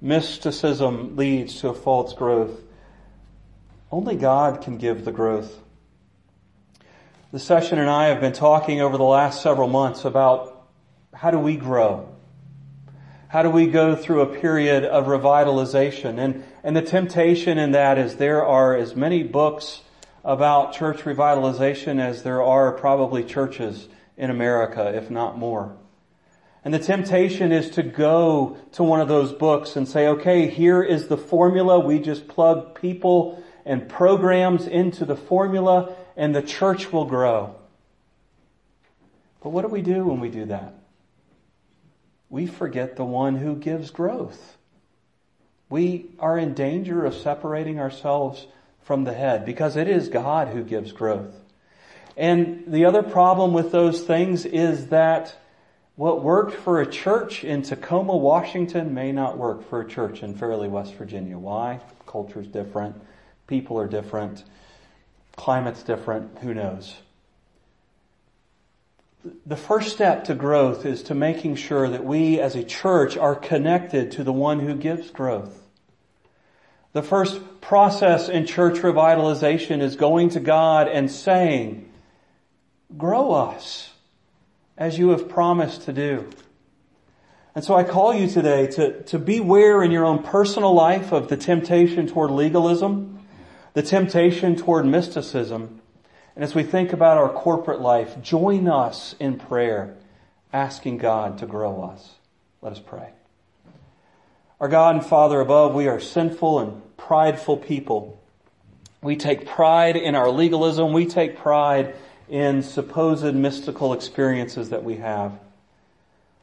Mysticism 0.00 1.16
leads 1.16 1.60
to 1.60 1.68
a 1.68 1.74
false 1.74 2.12
growth. 2.14 2.60
Only 3.90 4.16
God 4.16 4.62
can 4.62 4.76
give 4.76 5.04
the 5.04 5.12
growth. 5.12 5.58
The 7.30 7.38
session 7.38 7.78
and 7.78 7.90
I 7.90 8.06
have 8.06 8.22
been 8.22 8.32
talking 8.32 8.80
over 8.80 8.96
the 8.96 9.04
last 9.04 9.42
several 9.42 9.68
months 9.68 10.06
about 10.06 10.66
how 11.12 11.30
do 11.30 11.38
we 11.38 11.56
grow? 11.56 12.08
How 13.28 13.42
do 13.42 13.50
we 13.50 13.66
go 13.66 13.94
through 13.94 14.22
a 14.22 14.40
period 14.40 14.82
of 14.86 15.04
revitalization? 15.04 16.18
And, 16.18 16.42
and 16.64 16.74
the 16.74 16.80
temptation 16.80 17.58
in 17.58 17.72
that 17.72 17.98
is 17.98 18.16
there 18.16 18.46
are 18.46 18.74
as 18.74 18.96
many 18.96 19.24
books 19.24 19.82
about 20.24 20.72
church 20.72 21.00
revitalization 21.00 22.00
as 22.00 22.22
there 22.22 22.42
are 22.42 22.72
probably 22.72 23.22
churches 23.22 23.88
in 24.16 24.30
America, 24.30 24.96
if 24.96 25.10
not 25.10 25.36
more. 25.36 25.76
And 26.64 26.72
the 26.72 26.78
temptation 26.78 27.52
is 27.52 27.68
to 27.72 27.82
go 27.82 28.56
to 28.72 28.82
one 28.82 29.02
of 29.02 29.08
those 29.08 29.34
books 29.34 29.76
and 29.76 29.86
say, 29.86 30.08
okay, 30.08 30.48
here 30.48 30.82
is 30.82 31.08
the 31.08 31.18
formula. 31.18 31.78
We 31.78 31.98
just 31.98 32.26
plug 32.26 32.80
people 32.80 33.44
and 33.66 33.86
programs 33.86 34.66
into 34.66 35.04
the 35.04 35.14
formula 35.14 35.94
and 36.18 36.34
the 36.34 36.42
church 36.42 36.92
will 36.92 37.04
grow. 37.04 37.54
But 39.40 39.50
what 39.50 39.62
do 39.62 39.68
we 39.68 39.82
do 39.82 40.04
when 40.04 40.18
we 40.18 40.28
do 40.28 40.46
that? 40.46 40.74
We 42.28 42.46
forget 42.46 42.96
the 42.96 43.04
one 43.04 43.36
who 43.36 43.54
gives 43.54 43.90
growth. 43.90 44.58
We 45.70 46.06
are 46.18 46.36
in 46.36 46.54
danger 46.54 47.04
of 47.04 47.14
separating 47.14 47.78
ourselves 47.78 48.46
from 48.82 49.04
the 49.04 49.14
head 49.14 49.46
because 49.46 49.76
it 49.76 49.88
is 49.88 50.08
God 50.08 50.48
who 50.48 50.64
gives 50.64 50.90
growth. 50.92 51.34
And 52.16 52.64
the 52.66 52.84
other 52.84 53.04
problem 53.04 53.52
with 53.52 53.70
those 53.70 54.02
things 54.02 54.44
is 54.44 54.88
that 54.88 55.36
what 55.94 56.24
worked 56.24 56.54
for 56.54 56.80
a 56.80 56.86
church 56.86 57.44
in 57.44 57.62
Tacoma, 57.62 58.16
Washington 58.16 58.92
may 58.92 59.12
not 59.12 59.38
work 59.38 59.68
for 59.68 59.82
a 59.82 59.88
church 59.88 60.24
in 60.24 60.34
Fairlea, 60.34 60.68
West 60.68 60.94
Virginia. 60.94 61.38
Why? 61.38 61.80
Culture's 62.06 62.48
different. 62.48 63.00
People 63.46 63.78
are 63.78 63.86
different. 63.86 64.42
Climate's 65.38 65.82
different. 65.82 66.38
Who 66.40 66.52
knows? 66.52 66.94
the 69.46 69.56
first 69.56 69.92
step 69.92 70.24
to 70.24 70.34
growth 70.34 70.86
is 70.86 71.02
to 71.04 71.14
making 71.14 71.56
sure 71.56 71.88
that 71.88 72.04
we 72.04 72.40
as 72.40 72.54
a 72.54 72.64
church 72.64 73.16
are 73.16 73.34
connected 73.34 74.12
to 74.12 74.24
the 74.24 74.32
one 74.32 74.60
who 74.60 74.74
gives 74.74 75.10
growth. 75.10 75.62
The 76.92 77.02
first 77.02 77.60
process 77.60 78.28
in 78.28 78.46
church 78.46 78.78
revitalization 78.78 79.82
is 79.82 79.96
going 79.96 80.30
to 80.30 80.40
God 80.40 80.88
and 80.88 81.10
saying, 81.10 81.90
grow 82.96 83.32
us 83.32 83.90
as 84.76 84.98
you 84.98 85.10
have 85.10 85.28
promised 85.28 85.82
to 85.82 85.92
do. 85.92 86.28
And 87.54 87.64
so 87.64 87.74
I 87.74 87.82
call 87.82 88.14
you 88.14 88.28
today 88.28 88.68
to, 88.68 89.02
to 89.04 89.18
beware 89.18 89.82
in 89.82 89.90
your 89.90 90.04
own 90.04 90.22
personal 90.22 90.74
life 90.74 91.12
of 91.12 91.28
the 91.28 91.36
temptation 91.36 92.06
toward 92.06 92.30
legalism, 92.30 93.17
the 93.74 93.82
temptation 93.82 94.56
toward 94.56 94.86
mysticism. 94.86 95.80
And 96.34 96.44
as 96.44 96.54
we 96.54 96.62
think 96.62 96.92
about 96.92 97.18
our 97.18 97.28
corporate 97.28 97.80
life, 97.80 98.20
join 98.22 98.68
us 98.68 99.14
in 99.18 99.38
prayer, 99.38 99.96
asking 100.52 100.98
God 100.98 101.38
to 101.38 101.46
grow 101.46 101.82
us. 101.82 102.14
Let 102.62 102.72
us 102.72 102.80
pray. 102.80 103.10
Our 104.60 104.68
God 104.68 104.96
and 104.96 105.04
Father 105.04 105.40
above, 105.40 105.74
we 105.74 105.86
are 105.86 106.00
sinful 106.00 106.58
and 106.60 106.96
prideful 106.96 107.56
people. 107.56 108.20
We 109.02 109.16
take 109.16 109.46
pride 109.46 109.96
in 109.96 110.14
our 110.16 110.30
legalism. 110.30 110.92
We 110.92 111.06
take 111.06 111.38
pride 111.38 111.94
in 112.28 112.62
supposed 112.62 113.34
mystical 113.34 113.92
experiences 113.92 114.70
that 114.70 114.84
we 114.84 114.96
have. 114.96 115.38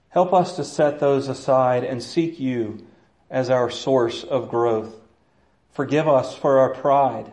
Help 0.09 0.33
us 0.33 0.55
to 0.55 0.63
set 0.63 0.99
those 0.99 1.27
aside 1.27 1.83
and 1.83 2.01
seek 2.01 2.39
you 2.39 2.85
as 3.29 3.49
our 3.49 3.69
source 3.69 4.23
of 4.23 4.49
growth. 4.49 4.95
Forgive 5.75 6.07
us 6.07 6.33
for 6.33 6.57
our 6.57 6.69
pride 6.69 7.29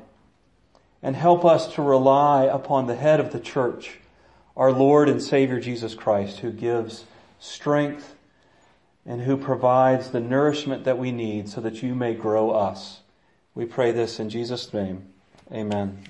and 1.00 1.14
help 1.14 1.44
us 1.44 1.72
to 1.74 1.82
rely 1.82 2.44
upon 2.44 2.86
the 2.86 2.96
head 2.96 3.20
of 3.20 3.32
the 3.32 3.38
church, 3.38 3.98
our 4.56 4.72
Lord 4.72 5.08
and 5.08 5.22
Savior 5.22 5.60
Jesus 5.60 5.94
Christ, 5.94 6.40
who 6.40 6.50
gives 6.50 7.04
strength 7.38 8.16
and 9.06 9.22
who 9.22 9.36
provides 9.36 10.10
the 10.10 10.20
nourishment 10.20 10.82
that 10.84 10.98
we 10.98 11.12
need 11.12 11.48
so 11.48 11.60
that 11.60 11.84
you 11.84 11.94
may 11.94 12.14
grow 12.14 12.50
us. 12.50 13.02
We 13.54 13.64
pray 13.64 13.92
this 13.92 14.18
in 14.18 14.28
Jesus' 14.28 14.74
name. 14.74 15.06
Amen. 15.52 16.02